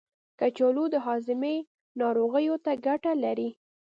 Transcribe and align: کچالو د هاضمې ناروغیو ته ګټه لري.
کچالو 0.39 0.85
د 0.93 0.95
هاضمې 1.05 1.55
ناروغیو 2.01 2.55
ته 2.65 2.71
ګټه 2.85 3.13
لري. 3.23 3.49